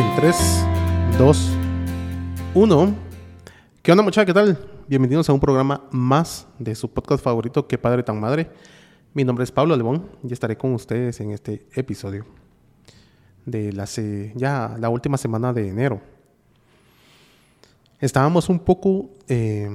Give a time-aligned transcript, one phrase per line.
[0.00, 0.34] En 3,
[1.18, 1.50] 2,
[2.54, 2.94] 1.
[3.82, 4.24] ¿Qué onda muchachos?
[4.24, 4.58] ¿Qué tal?
[4.88, 8.50] Bienvenidos a un programa más de su podcast favorito, Que Padre Tan Madre.
[9.12, 12.24] Mi nombre es Pablo Lebón y estaré con ustedes en este episodio
[13.44, 13.84] de la,
[14.36, 16.00] ya la última semana de enero.
[17.98, 19.68] Estábamos un poco eh,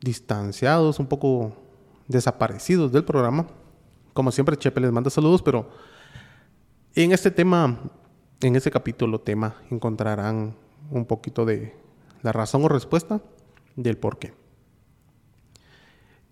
[0.00, 1.56] distanciados, un poco
[2.06, 3.48] desaparecidos del programa.
[4.12, 5.68] Como siempre, Chepe les manda saludos, pero
[6.94, 7.76] en este tema,
[8.42, 10.54] en este capítulo tema, encontrarán
[10.90, 11.74] un poquito de
[12.22, 13.20] la razón o respuesta
[13.76, 14.32] del por qué.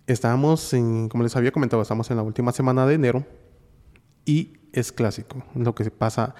[0.06, 3.26] Estábamos, en, como les había comentado, estamos en la última semana de enero
[4.24, 6.34] y es clásico, lo que se pasa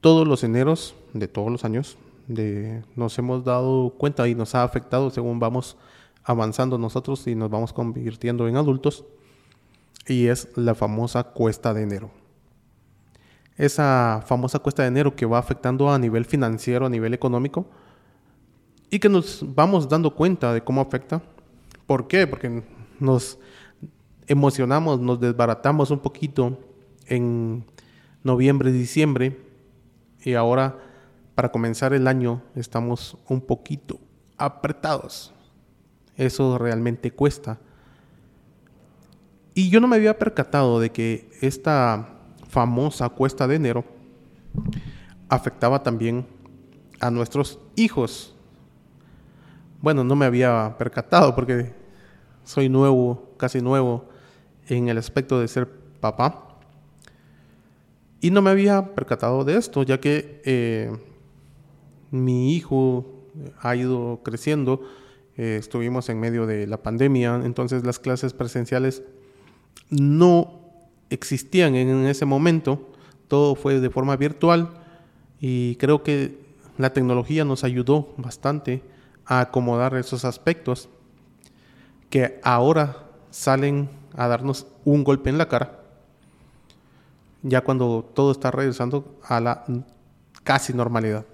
[0.00, 1.96] todos los eneros de todos los años.
[2.26, 5.76] De, nos hemos dado cuenta y nos ha afectado según vamos
[6.24, 9.04] avanzando nosotros y nos vamos convirtiendo en adultos.
[10.06, 12.10] Y es la famosa cuesta de enero.
[13.58, 17.66] Esa famosa cuesta de enero que va afectando a nivel financiero, a nivel económico,
[18.88, 21.20] y que nos vamos dando cuenta de cómo afecta.
[21.86, 22.26] ¿Por qué?
[22.26, 22.62] Porque
[23.00, 23.38] nos
[24.28, 26.58] emocionamos, nos desbaratamos un poquito
[27.06, 27.64] en
[28.22, 29.40] noviembre, diciembre,
[30.22, 30.78] y ahora
[31.34, 33.98] para comenzar el año estamos un poquito
[34.36, 35.32] apretados.
[36.16, 37.58] Eso realmente cuesta.
[39.54, 42.17] Y yo no me había percatado de que esta
[42.48, 43.84] famosa cuesta de enero
[45.28, 46.26] afectaba también
[47.00, 48.34] a nuestros hijos.
[49.80, 51.74] Bueno, no me había percatado porque
[52.44, 54.08] soy nuevo, casi nuevo
[54.66, 55.68] en el aspecto de ser
[56.00, 56.58] papá.
[58.20, 60.90] Y no me había percatado de esto, ya que eh,
[62.10, 63.06] mi hijo
[63.60, 64.82] ha ido creciendo
[65.38, 69.04] eh, estuvimos en medio de la pandemia, entonces las clases presenciales
[69.88, 70.57] no
[71.10, 72.88] existían en ese momento,
[73.28, 74.70] todo fue de forma virtual
[75.40, 76.38] y creo que
[76.78, 78.82] la tecnología nos ayudó bastante
[79.26, 80.88] a acomodar esos aspectos
[82.08, 85.80] que ahora salen a darnos un golpe en la cara,
[87.42, 89.64] ya cuando todo está regresando a la
[90.42, 91.26] casi normalidad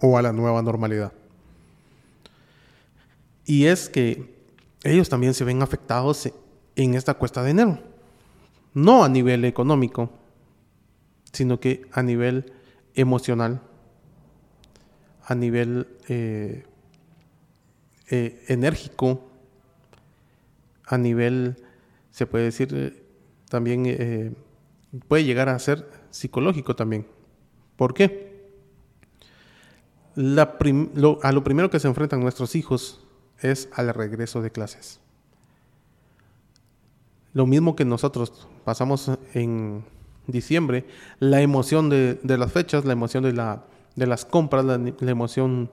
[0.00, 1.12] o a la nueva normalidad.
[3.44, 4.34] Y es que
[4.84, 6.30] ellos también se ven afectados
[6.76, 7.95] en esta cuesta de enero.
[8.76, 10.10] No a nivel económico,
[11.32, 12.52] sino que a nivel
[12.94, 13.62] emocional,
[15.24, 16.66] a nivel eh,
[18.10, 19.30] eh, enérgico,
[20.84, 21.56] a nivel,
[22.10, 23.02] se puede decir, eh,
[23.48, 24.36] también
[25.08, 27.06] puede llegar a ser psicológico también.
[27.76, 28.26] ¿Por qué?
[30.16, 33.06] a lo primero que se enfrentan nuestros hijos
[33.38, 35.00] es al regreso de clases.
[37.32, 39.84] Lo mismo que nosotros pasamos en
[40.26, 40.86] diciembre,
[41.20, 43.62] la emoción de, las fechas, la emoción de, la,
[43.94, 44.74] de las compras, la,
[45.08, 45.70] emoción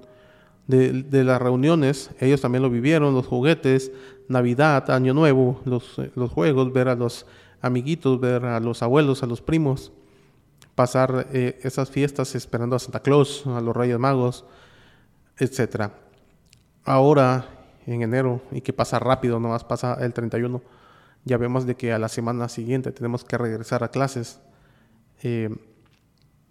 [0.68, 3.92] de, las reuniones, ellos también lo vivieron, los juguetes,
[4.28, 7.26] Navidad, Año Nuevo, los, los juegos, ver a los
[7.64, 9.92] amiguitos, ver a los abuelos, a los primos,
[10.76, 14.46] pasar eh, esas fiestas esperando a Santa Claus, a los Reyes Magos,
[15.40, 15.94] etcétera.
[16.86, 17.48] Ahora
[17.88, 20.62] en enero y que pasa rápido, nomás pasa el 31,
[21.26, 24.40] ya vemos de que a la semana siguiente tenemos que regresar a clases.
[25.22, 25.50] Eh,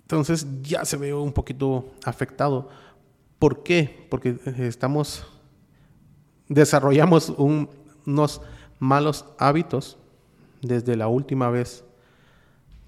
[0.03, 2.69] entonces ya se ve un poquito afectado.
[3.39, 4.07] ¿Por qué?
[4.11, 5.27] Porque estamos,
[6.49, 8.41] desarrollamos unos
[8.79, 9.99] malos hábitos
[10.61, 11.85] desde la última vez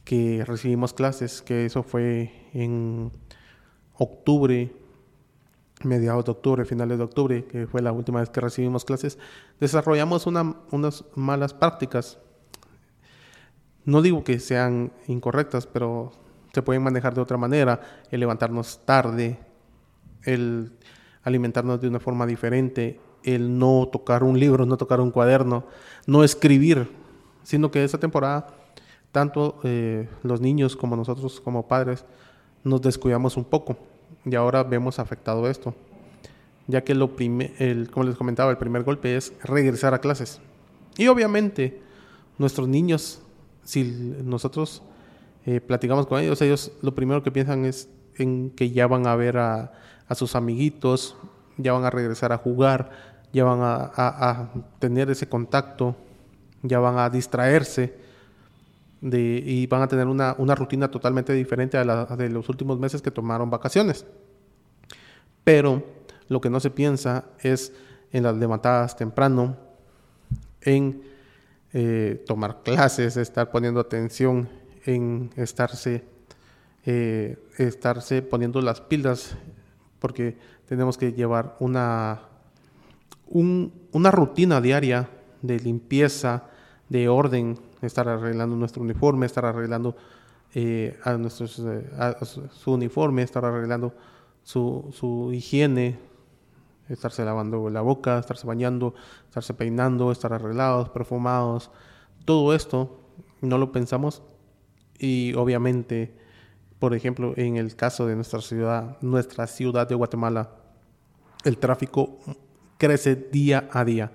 [0.04, 3.10] que recibimos clases, que eso fue en
[3.94, 4.72] octubre
[5.84, 9.18] mediados de octubre, finales de octubre, que fue la última vez que recibimos clases,
[9.60, 12.18] desarrollamos unas malas prácticas.
[13.84, 16.12] No digo que sean incorrectas, pero
[16.52, 17.80] se pueden manejar de otra manera.
[18.10, 19.38] El levantarnos tarde,
[20.22, 20.72] el
[21.22, 25.64] alimentarnos de una forma diferente, el no tocar un libro, no tocar un cuaderno,
[26.06, 26.90] no escribir,
[27.42, 28.48] sino que esta temporada,
[29.12, 32.04] tanto eh, los niños como nosotros como padres,
[32.62, 33.76] nos descuidamos un poco
[34.24, 35.74] y ahora vemos afectado esto,
[36.66, 40.40] ya que lo el, como les comentaba, el primer golpe es regresar a clases.
[40.96, 41.80] Y obviamente
[42.38, 43.20] nuestros niños,
[43.64, 43.84] si
[44.24, 44.82] nosotros
[45.46, 49.16] eh, platicamos con ellos, ellos lo primero que piensan es en que ya van a
[49.16, 49.72] ver a,
[50.14, 51.16] sus amiguitos,
[51.56, 52.90] ya van a regresar a jugar,
[53.32, 55.96] ya van a, tener ese contacto,
[56.62, 58.03] ya van a distraerse
[59.12, 63.10] y van a tener una, rutina totalmente diferente a la de los últimos meses que
[63.10, 64.06] tomaron vacaciones.
[65.44, 65.84] Pero
[66.28, 67.72] lo que no se piensa es
[68.12, 69.56] en las levantadas temprano,
[70.62, 71.02] en
[71.72, 74.48] eh, tomar clases, estar poniendo atención,
[74.86, 76.04] en estarse
[76.86, 79.36] eh, estarse poniendo las pilas
[80.00, 80.36] porque
[80.68, 82.20] tenemos que llevar una,
[83.26, 85.08] una rutina diaria
[85.40, 86.44] de limpieza,
[86.90, 89.96] de orden, estar arreglando nuestro uniforme, estar arreglando
[90.54, 93.94] eh, a eh, su uniforme, estar arreglando
[94.42, 95.98] su, su, higiene,
[96.88, 98.94] estarse lavando la boca, estarse bañando,
[99.26, 101.70] estarse peinando, estar arreglados, perfumados.
[102.24, 103.00] Todo esto
[103.40, 104.22] no lo pensamos
[104.98, 106.14] y obviamente,
[106.78, 110.50] por ejemplo, en el caso de nuestra ciudad, nuestra ciudad de Guatemala,
[111.44, 112.18] el tráfico
[112.78, 114.12] crece día a día.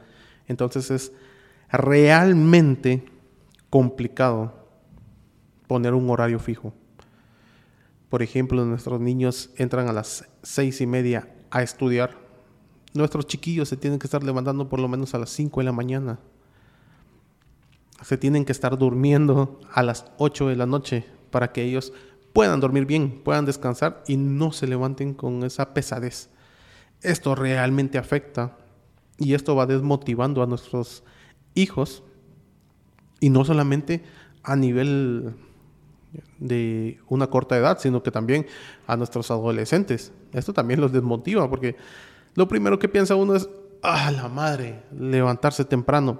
[0.47, 1.11] Entonces es
[1.71, 3.05] realmente
[3.69, 4.67] complicado
[5.67, 6.73] poner un horario fijo.
[8.09, 12.17] Por ejemplo, nuestros niños entran a las seis y media a estudiar.
[12.93, 15.71] Nuestros chiquillos se tienen que estar levantando por lo menos a las cinco de la
[15.71, 16.19] mañana.
[18.01, 21.93] Se tienen que estar durmiendo a las ocho de la noche para que ellos
[22.33, 26.29] puedan dormir bien, puedan descansar y no se levanten con esa pesadez.
[27.01, 28.57] Esto realmente afecta
[29.17, 31.03] y esto va desmotivando a nuestros
[31.53, 32.03] hijos
[33.19, 34.03] y no solamente
[34.43, 35.33] a nivel
[36.39, 38.45] de una corta edad, sino que también
[38.87, 40.11] a nuestros adolescentes.
[40.33, 41.75] Esto también los desmotiva porque
[42.35, 43.49] lo primero que piensa uno es,
[43.83, 46.19] ah, la madre, levantarse temprano.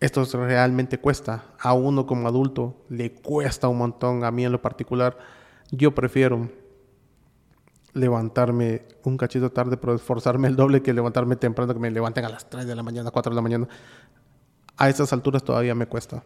[0.00, 1.44] Esto realmente cuesta.
[1.58, 4.24] A uno como adulto le cuesta un montón.
[4.24, 5.18] A mí en lo particular,
[5.70, 6.48] yo prefiero
[7.94, 12.28] levantarme un cachito tarde, pero esforzarme el doble que levantarme temprano, que me levanten a
[12.28, 13.68] las 3 de la mañana, 4 de la mañana.
[14.78, 16.22] A estas alturas todavía me cuesta.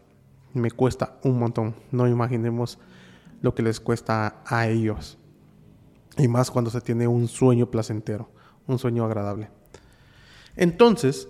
[0.53, 1.75] Me cuesta un montón.
[1.91, 2.77] No imaginemos
[3.41, 5.17] lo que les cuesta a ellos.
[6.17, 8.29] Y más cuando se tiene un sueño placentero,
[8.67, 9.49] un sueño agradable.
[10.55, 11.27] Entonces,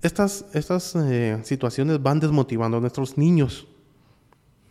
[0.00, 3.66] estas, estas eh, situaciones van desmotivando a nuestros niños.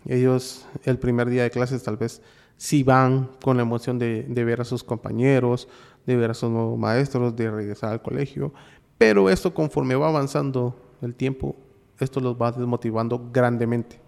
[0.06, 2.22] Ellos el primer día de clases tal vez
[2.58, 5.68] si van con la emoción de, ver a sus compañeros,
[6.06, 8.54] de ver a sus nuevos maestros, de regresar al colegio.
[9.02, 11.56] Pero esto conforme va avanzando el tiempo,
[11.98, 14.00] esto los va desmotivando grandemente.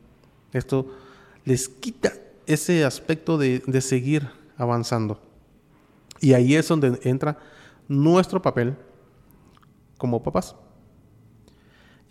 [0.52, 0.86] Esto
[1.46, 2.14] les quita
[2.46, 5.20] ese aspecto de, de seguir avanzando.
[6.22, 7.40] Y ahí es donde entra
[7.88, 8.76] nuestro papel
[9.98, 10.56] como papás.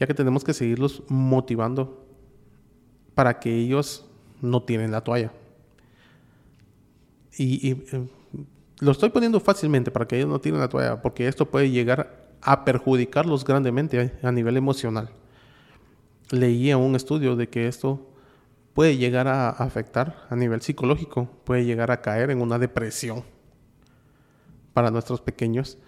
[0.00, 2.04] Ya que tenemos que seguirlos motivando
[3.14, 5.30] para que ellos no tienen la toalla.
[7.38, 8.08] Y, eh,
[8.80, 12.21] lo estoy poniendo fácilmente para que ellos no tiren la toalla, porque esto puede llegar
[12.42, 15.10] a perjudicarlos grandemente a nivel emocional.
[16.30, 18.08] Leía un estudio de que esto
[18.74, 23.24] puede llegar a afectar a nivel psicológico, puede llegar a caer en una depresión
[24.72, 25.78] para nuestros pequeños,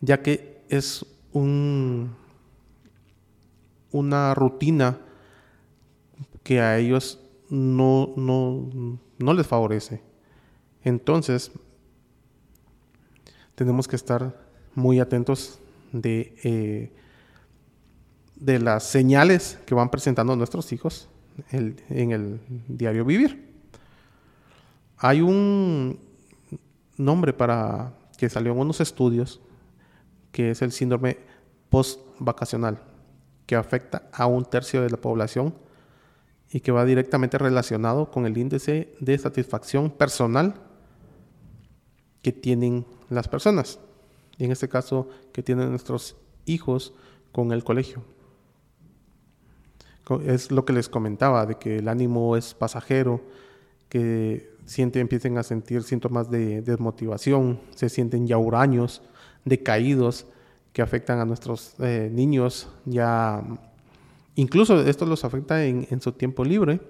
[0.00, 2.14] ya que es un,
[3.90, 4.98] una rutina
[6.42, 7.20] que a ellos
[7.50, 10.02] no, no, no les favorece.
[10.82, 11.50] Entonces,
[13.54, 14.40] tenemos que estar
[14.74, 15.60] muy atentos
[15.92, 16.92] de, eh,
[18.36, 21.08] de las señales que van presentando nuestros hijos
[21.50, 23.48] en el diario vivir.
[24.96, 25.98] Hay un
[26.96, 29.40] nombre para que salió en unos estudios
[30.32, 31.18] que es el síndrome
[31.70, 32.82] post-vacacional,
[33.46, 35.54] que afecta a un tercio de la población
[36.50, 40.54] y que va directamente relacionado con el índice de satisfacción personal
[42.22, 43.78] que tienen las personas.
[44.38, 46.16] Y en este caso, que tienen nuestros
[46.46, 46.94] hijos
[47.32, 48.02] con el colegio.
[50.24, 53.20] Es lo que les comentaba, de que el ánimo es pasajero,
[53.88, 59.02] que sienten, empiecen a sentir síntomas de desmotivación, se sienten ya huraños,
[59.44, 60.26] decaídos,
[60.72, 63.42] que afectan a nuestros eh, niños ya
[64.38, 66.80] Incluso esto los afecta en, en, su tiempo libre,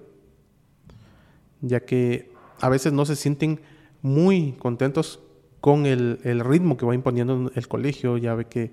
[1.61, 3.59] ya que a veces no se sienten
[4.03, 5.19] muy contentos
[5.61, 8.17] con el, ritmo que va imponiendo el colegio.
[8.17, 8.71] Ya ve que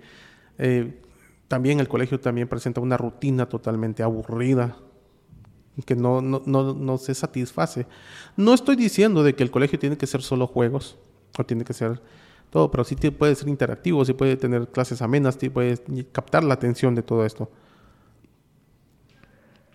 [0.59, 1.03] eh,
[1.49, 4.77] también el colegio también presenta una rutina totalmente aburrida
[5.85, 7.87] que no, no, no, no, se satisface.
[8.37, 10.97] No estoy diciendo de que el colegio tiene que ser solo juegos
[11.39, 12.01] o tiene que ser
[12.51, 15.79] todo, pero sí puede ser interactivo, sí puede tener clases amenas, sí puede
[16.13, 17.51] captar la atención de todo esto.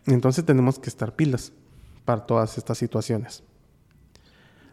[0.08, 1.54] Entonces tenemos que estar pilas
[2.06, 3.44] para todas estas situaciones.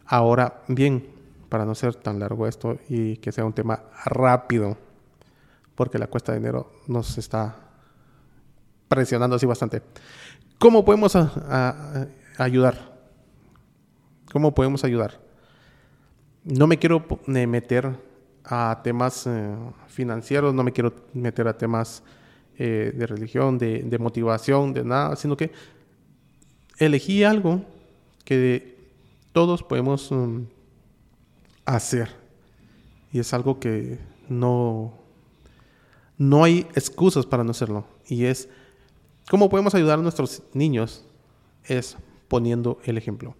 [0.05, 1.05] Ahora bien,
[1.49, 4.77] para no ser tan largo esto y que sea un tema rápido,
[5.75, 7.55] porque la cuesta de dinero nos está
[8.87, 9.81] presionando así bastante.
[10.59, 11.17] ¿Cómo podemos
[12.37, 12.97] ayudar?
[14.31, 15.19] ¿Cómo podemos ayudar?
[16.43, 17.97] No me quiero meter
[18.43, 19.55] a temas eh,
[19.87, 22.03] financieros, no me quiero meter a temas
[22.57, 25.51] eh, de religión, de, de motivación, de nada, sino que
[26.77, 27.61] elegí algo
[28.23, 28.77] que
[29.33, 30.41] todos podemos mm,
[31.75, 32.09] hacer.
[33.11, 34.93] Y es algo que no,
[36.17, 37.85] no hay excusas para no hacerlo.
[38.07, 38.49] Y es,
[39.29, 41.05] ¿cómo podemos ayudar a nuestros niños?
[41.63, 41.97] Es
[42.27, 43.35] poniendo el ejemplo.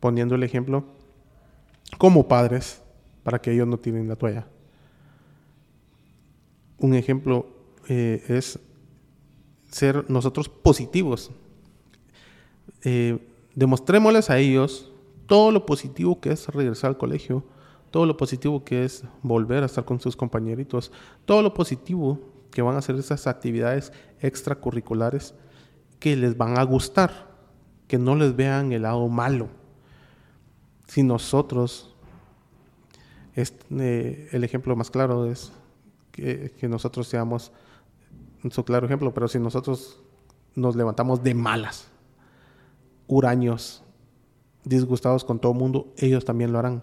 [0.00, 0.84] Poniendo el ejemplo
[1.98, 2.82] como padres
[3.22, 4.46] para que ellos no tienen la toalla.
[6.78, 7.46] Un ejemplo
[7.88, 8.58] eh, es
[9.70, 11.30] ser nosotros positivos.
[12.82, 13.18] Eh,
[13.54, 14.91] demostrémosles a ellos
[15.32, 17.42] todo lo positivo que es regresar al colegio,
[17.90, 20.92] todo lo positivo que es volver a estar con sus compañeritos,
[21.24, 22.20] todo lo positivo
[22.50, 25.34] que van a hacer esas actividades extracurriculares
[25.98, 27.30] que les van a gustar,
[27.88, 29.48] que no les vean el lado malo.
[30.86, 31.96] Si nosotros,
[33.34, 35.50] este, el ejemplo más claro es
[36.10, 37.52] que, que nosotros seamos
[38.50, 39.98] su claro ejemplo, pero si nosotros
[40.54, 41.88] nos levantamos de malas,
[43.06, 43.82] huraños,
[44.64, 46.82] disgustados con todo el mundo, ellos también lo harán.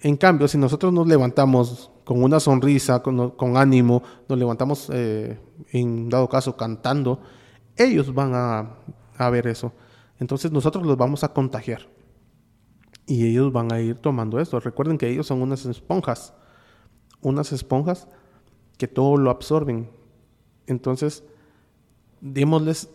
[0.00, 5.38] En cambio, si nosotros nos levantamos con una sonrisa, con, ánimo, nos levantamos, eh,
[5.70, 7.20] en dado caso, cantando,
[7.76, 8.78] ellos van a,
[9.16, 9.72] a ver eso.
[10.18, 11.88] Entonces nosotros los vamos a contagiar.
[13.06, 14.58] Y ellos van a ir tomando esto.
[14.58, 16.34] Recuerden que ellos son unas esponjas.
[17.20, 18.08] Unas esponjas
[18.78, 19.90] que todo lo absorben.
[20.66, 21.24] Entonces,
[22.20, 22.88] démosles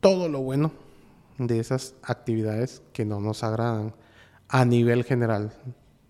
[0.00, 0.72] todo lo bueno
[1.46, 3.94] de esas actividades que no nos agradan
[4.48, 5.52] a nivel general,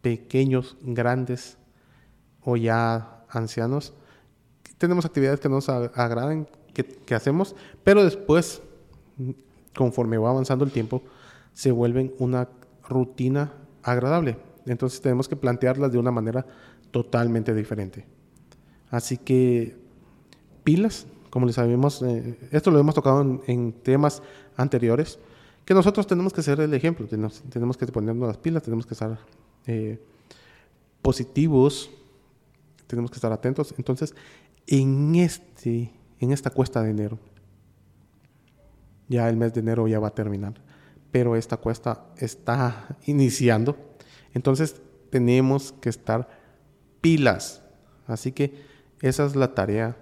[0.01, 1.57] pequeños, grandes
[2.43, 3.95] o ya ancianos.
[4.79, 8.63] Tenemos actividades que nos agradan, que, hacemos, pero después,
[9.75, 11.03] conforme va avanzando el tiempo,
[11.53, 12.49] se vuelven una
[12.89, 14.39] rutina agradable.
[14.67, 16.45] Entonces tenemos que plantearlas de una manera
[16.91, 18.07] totalmente diferente.
[18.91, 19.77] Así que
[20.65, 24.23] pilas, como les sabemos, eh, esto lo hemos tocado en, temas
[24.55, 25.19] anteriores,
[25.65, 27.41] que nosotros tenemos que ser el ejemplo, tenemos,
[27.79, 29.19] que ponernos las pilas, tenemos que estar
[29.67, 29.99] eh,
[31.01, 31.91] positivos,
[32.87, 33.73] tenemos que estar atentos.
[33.79, 34.15] Entonces,
[34.67, 37.19] en, este, en esta cuesta de enero,
[39.09, 40.53] ya el mes de enero ya va a terminar,
[41.13, 43.79] pero esta cuesta está iniciando,
[44.35, 46.29] entonces tenemos que estar
[47.01, 47.63] pilas.
[48.07, 48.53] Así que
[49.01, 49.97] esa es la tarea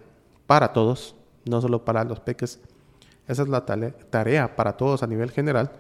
[0.49, 2.61] para todos, no solo para los peques.
[3.27, 5.73] Esa es la tarea para todos a nivel general,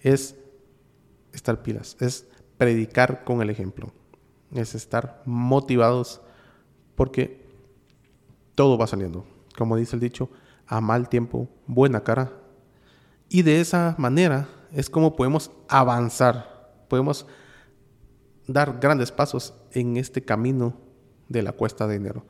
[0.00, 0.36] es
[1.32, 3.92] estar pilas, es predicar con el ejemplo,
[4.52, 6.22] es estar motivados
[6.94, 7.44] porque
[8.54, 9.26] todo va saliendo.
[9.56, 10.30] Como dice el dicho,
[10.66, 12.32] a mal tiempo, buena cara.
[13.28, 17.26] Y de esa manera es como podemos avanzar, podemos
[18.46, 20.74] dar grandes pasos en este camino
[21.28, 22.24] de la cuesta de enero.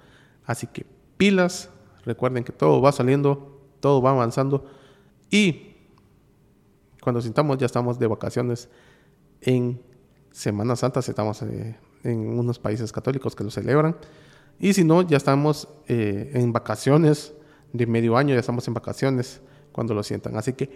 [0.44, 1.70] Así que pilas,
[2.06, 4.64] Recuerden que todo va saliendo, todo va avanzando
[5.30, 5.74] y
[7.02, 8.68] cuando sintamos ya estamos de vacaciones
[9.40, 9.80] en
[10.30, 13.96] Semana Santa, estamos eh, en unos países católicos que lo celebran
[14.58, 17.34] y si no, ya estamos eh, en vacaciones
[17.72, 19.40] de medio año, ya estamos en vacaciones
[19.72, 20.36] cuando lo sientan.
[20.36, 20.70] Así que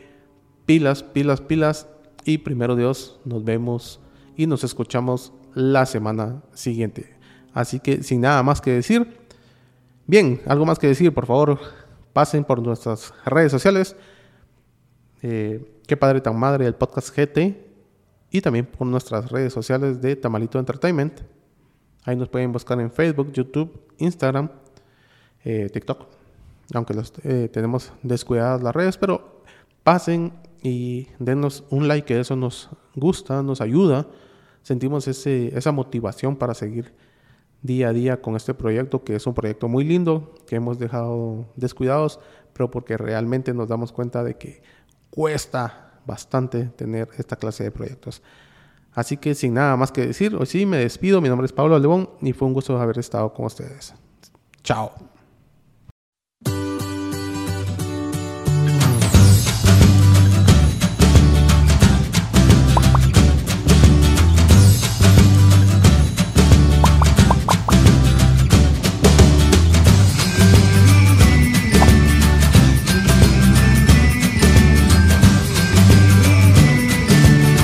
[0.67, 1.87] pilas, pilas, pilas
[2.25, 4.01] y primero Dios, nos vemos
[4.37, 7.17] y nos escuchamos la semana siguiente.
[7.53, 9.20] Así que sin nada más que decir,
[10.11, 11.57] Bien, algo más que decir, por favor,
[12.13, 13.95] pasen por nuestras redes sociales.
[15.23, 17.57] Eh, Qué padre tan madre, el podcast GT.
[18.33, 21.21] Y también por nuestras redes sociales de Tamalito Entertainment.
[22.03, 24.51] Ahí nos pueden buscar en Facebook, YouTube, Instagram,
[25.45, 26.09] eh, TikTok.
[26.75, 29.45] Aunque los, eh, tenemos descuidadas las redes, pero
[29.85, 34.09] pasen y denos un like, que eso nos gusta, nos ayuda.
[34.65, 36.93] Sentimos ese, esa motivación para seguir
[37.63, 41.47] día a día con este proyecto, que es un proyecto muy lindo, que hemos dejado
[41.57, 42.21] descuidados,
[42.53, 44.63] pero porque realmente nos damos cuenta de que
[45.11, 48.23] cuesta bastante tener esta clase de proyectos.
[48.93, 51.79] Así que sin nada más que decir, hoy sí me despido, mi nombre es Pablo
[51.79, 53.95] León y fue un gusto haber estado con ustedes.
[54.63, 54.93] Chao.